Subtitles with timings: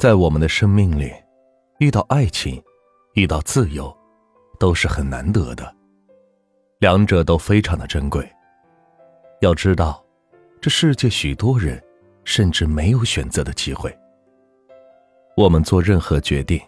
[0.00, 1.12] 在我们的生命里，
[1.78, 2.58] 遇到爱情，
[3.12, 3.94] 遇到自由，
[4.58, 5.76] 都是很难得的，
[6.78, 8.26] 两者都非常的珍贵。
[9.42, 10.02] 要知道，
[10.58, 11.78] 这世界许多人
[12.24, 13.94] 甚至没有选择的机会。
[15.36, 16.58] 我们做任何决定，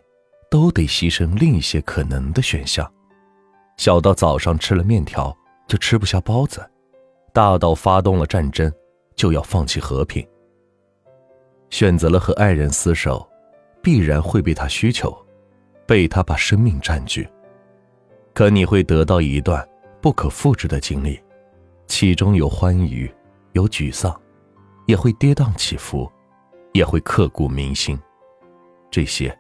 [0.51, 2.87] 都得牺牲另一些可能的选项，
[3.79, 5.35] 小到早上吃了面条
[5.67, 6.61] 就吃不下包子，
[7.33, 8.71] 大到发动了战争
[9.17, 10.23] 就要放弃和平。
[11.73, 13.27] 选择了和爱人厮守，
[13.83, 15.11] 必然会被他需求，
[15.87, 17.27] 被他把生命占据。
[18.35, 19.67] 可你会得到一段
[20.03, 21.19] 不可复制的经历，
[21.87, 23.11] 其中有欢愉，
[23.53, 24.15] 有沮丧，
[24.87, 26.07] 也会跌宕起伏，
[26.75, 27.99] 也会刻骨铭心。
[28.91, 29.35] 这些，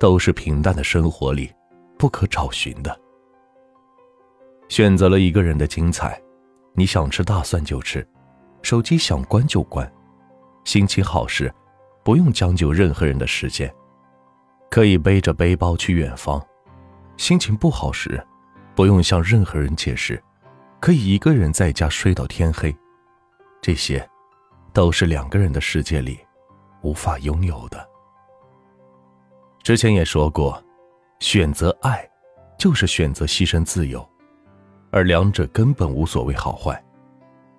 [0.00, 1.52] 都是平淡的生活里
[1.98, 2.98] 不可找寻的。
[4.70, 6.18] 选择了一个人的精彩，
[6.72, 8.04] 你想吃大蒜就吃，
[8.62, 9.92] 手机想关就关，
[10.64, 11.52] 心情好时。
[12.06, 13.68] 不用将就任何人的时间，
[14.70, 16.40] 可以背着背包去远方；
[17.16, 18.24] 心情不好时，
[18.76, 20.22] 不用向任何人解释，
[20.78, 22.72] 可以一个人在家睡到天黑。
[23.60, 24.08] 这些，
[24.72, 26.16] 都是两个人的世界里
[26.82, 27.84] 无法拥有的。
[29.64, 30.62] 之前也说过，
[31.18, 32.08] 选择爱，
[32.56, 34.08] 就是选择牺牲自由，
[34.92, 36.80] 而两者根本无所谓好坏，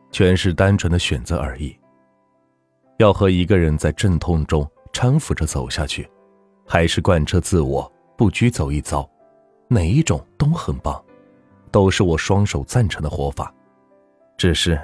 [0.09, 1.77] 全是单纯的选择而已。
[2.97, 6.09] 要和一个人在阵痛中搀扶着走下去，
[6.65, 9.07] 还是贯彻自我不拘走一遭，
[9.67, 11.03] 哪一种都很棒，
[11.71, 13.53] 都是我双手赞成的活法。
[14.35, 14.79] 只是，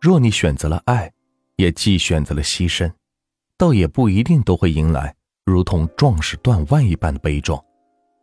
[0.00, 1.10] 若你选择了爱，
[1.56, 2.90] 也既选择了牺牲，
[3.56, 5.14] 倒也不一定都会迎来
[5.44, 7.60] 如同壮士断腕一般的悲壮。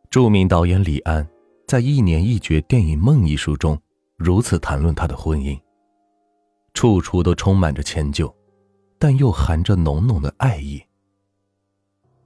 [0.09, 1.28] 著名导演李安
[1.67, 3.78] 在《一年一觉电影梦》一书中
[4.16, 5.59] 如此谈论他的婚姻：
[6.73, 8.33] 处处都充满着迁就。
[9.07, 10.83] 但又含着浓浓的爱意。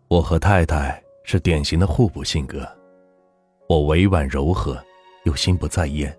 [0.07, 2.65] 我和太太是典型的互补性格，
[3.67, 4.81] 我委婉柔和，
[5.25, 6.17] 又心不在焉，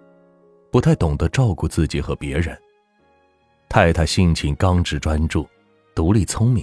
[0.71, 2.55] 不太懂得照顾自己和别人。
[3.71, 5.49] 太太性情刚直专注，
[5.95, 6.63] 独立聪明，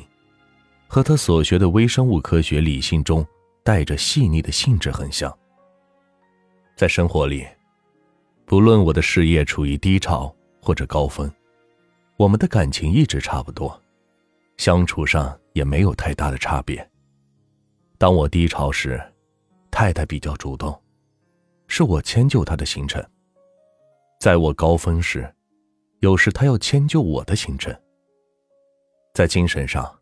[0.86, 3.26] 和她所学的微生物科学理性中
[3.64, 5.36] 带着细腻的性质很像。
[6.76, 7.48] 在生活里，
[8.46, 10.32] 不论我的事业处于低潮
[10.62, 11.28] 或者高峰。
[12.16, 13.82] 我们的感情一直差不多，
[14.58, 16.88] 相处上也没有太大的差别。
[17.98, 19.02] 当我低潮时，
[19.72, 20.78] 太太比较主动，
[21.68, 23.02] 是我迁就她的行程；
[24.20, 25.34] 在我高峰时，
[26.00, 27.76] 有时她要迁就我的行程。
[29.14, 30.00] 在精神上，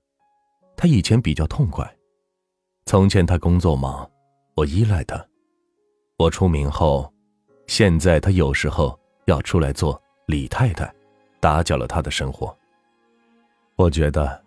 [0.75, 1.89] 她以前比较痛快。
[2.85, 4.09] 从前她工作忙，
[4.55, 5.17] 我依赖她；
[6.17, 7.13] 我出名后，
[7.67, 10.93] 现在她有时候要出来做李太太。
[11.41, 12.57] 打搅了他的生活。
[13.75, 14.43] 我觉得，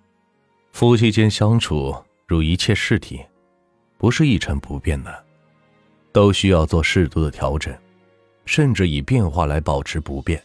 [0.73, 1.95] 夫妻间相处
[2.27, 3.21] 如一切事体，
[3.97, 5.25] 不是一成不变的，
[6.13, 7.77] 都需要做适度的调整，
[8.45, 10.41] 甚至以变化来保持不变。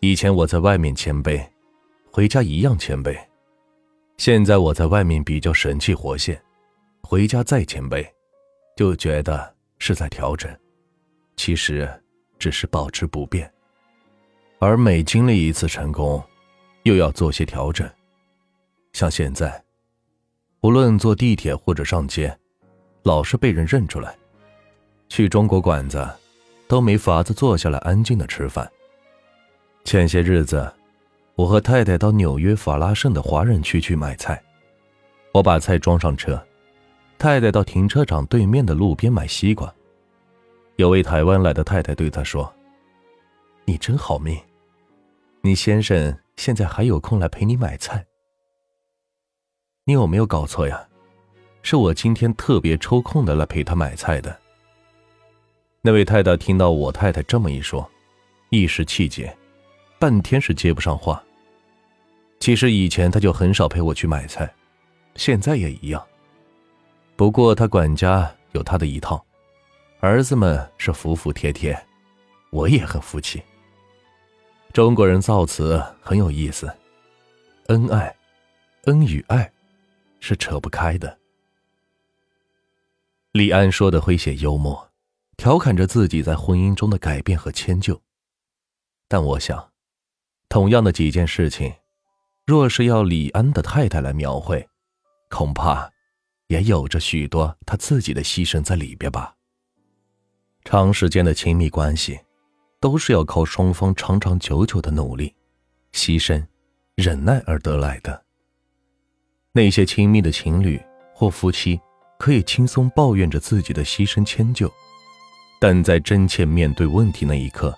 [0.00, 1.42] 以前我在外面谦卑，
[2.10, 3.16] 回家一样谦卑；
[4.18, 6.38] 现在我在外面比较神气活现，
[7.02, 8.06] 回家再谦卑，
[8.76, 10.54] 就觉得是在调整，
[11.36, 11.88] 其实
[12.38, 13.50] 只是保持不变。
[14.58, 16.22] 而每经历一次成功，
[16.82, 17.90] 又要做些调整。
[18.94, 19.62] 像现在，
[20.60, 22.34] 无论坐地铁或者上街，
[23.02, 24.12] 老是被人认出来；
[25.08, 26.08] 去中国馆子，
[26.68, 28.70] 都没法子坐下来安静的吃饭。
[29.82, 30.72] 前些日子，
[31.34, 34.40] 我和太太到纽约法拉盛的华人区去买菜，
[35.32, 36.40] 我把菜装上车，
[37.18, 39.74] 太太到停车场对面的路边买西瓜。
[40.76, 42.50] 有位台湾来的太太对他说
[43.66, 44.40] ：“你真好命。”
[45.42, 48.06] 你先生现在还有空来陪你买菜？
[49.86, 50.82] 你有没有搞错呀？
[51.62, 54.34] 是我今天特别抽空的来陪他买菜的。
[55.82, 57.88] 那位太太听到我太太这么一说，
[58.48, 59.36] 一时气结，
[59.98, 61.22] 半天是接不上话。
[62.40, 64.50] 其实以前他就很少陪我去买菜，
[65.16, 66.02] 现在也一样。
[67.14, 69.22] 不过他管家有他的一套，
[70.00, 71.78] 儿子们是服服帖帖，
[72.50, 73.42] 我也很服气。
[74.72, 76.72] 中国人造词很有意思，
[77.66, 78.14] 恩爱，
[78.84, 79.50] 恩与爱，
[80.24, 81.18] 是扯不开的。
[83.32, 84.90] 李安说的诙谐幽默，
[85.36, 88.00] 调侃着自己在婚姻中的改变和迁就。
[89.06, 89.70] 但我想，
[90.48, 91.74] 同样的几件事情，
[92.46, 94.66] 若是要李安的太太来描绘，
[95.28, 95.92] 恐怕
[96.46, 99.34] 也有着许多他自己的牺牲在里边吧。
[100.64, 102.18] 长时间的亲密关系。
[102.80, 105.34] 都是要靠双方长长久久的努力、
[105.92, 106.46] 牺牲、
[106.96, 108.23] 忍耐而得来的。
[109.56, 110.82] 那些亲密的情侣
[111.14, 111.80] 或夫妻
[112.18, 114.68] 可以轻松抱怨着自己的牺牲迁就，
[115.60, 117.72] 但在真切面对问题那一刻，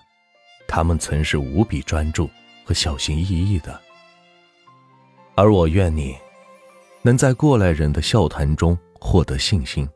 [0.67, 2.27] 他们曾是无比专注
[2.65, 3.79] 和小心翼翼的。
[5.35, 6.15] 而我愿你，
[7.03, 9.87] 能在过来人的笑谈中获得信心，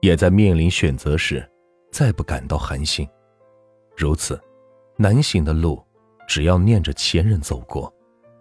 [0.00, 1.46] 也在面临选择时，
[1.92, 3.06] 再不感到寒心。
[3.98, 4.40] 如此，
[4.96, 5.84] 难行的路，
[6.26, 7.92] 只要念着前人走过，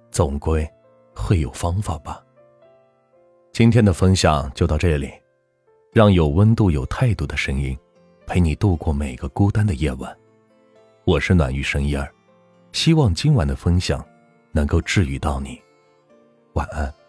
[0.09, 0.65] 总归
[1.13, 2.23] 会有方法吧。
[3.53, 5.11] 今天的分享就到这里，
[5.91, 7.77] 让有温度、有态度的声音，
[8.25, 10.17] 陪你度过每个孤单的夜晚。
[11.03, 12.09] 我是暖玉声音儿，
[12.71, 14.03] 希望今晚的分享
[14.53, 15.61] 能够治愈到你。
[16.53, 17.00] 晚安。